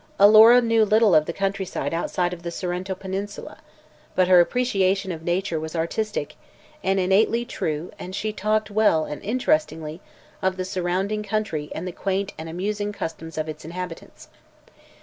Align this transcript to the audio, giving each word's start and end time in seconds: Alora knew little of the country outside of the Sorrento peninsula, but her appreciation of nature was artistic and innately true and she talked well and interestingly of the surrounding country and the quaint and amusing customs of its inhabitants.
Alora 0.17 0.63
knew 0.63 0.83
little 0.83 1.13
of 1.13 1.27
the 1.27 1.31
country 1.31 1.67
outside 1.75 2.33
of 2.33 2.41
the 2.41 2.49
Sorrento 2.49 2.95
peninsula, 2.95 3.59
but 4.15 4.27
her 4.27 4.39
appreciation 4.39 5.11
of 5.11 5.21
nature 5.21 5.59
was 5.59 5.75
artistic 5.75 6.35
and 6.83 6.99
innately 6.99 7.45
true 7.45 7.91
and 7.99 8.15
she 8.15 8.33
talked 8.33 8.71
well 8.71 9.05
and 9.05 9.21
interestingly 9.21 10.01
of 10.41 10.57
the 10.57 10.65
surrounding 10.65 11.21
country 11.21 11.71
and 11.75 11.87
the 11.87 11.91
quaint 11.91 12.33
and 12.39 12.49
amusing 12.49 12.91
customs 12.91 13.37
of 13.37 13.47
its 13.47 13.63
inhabitants. 13.63 14.27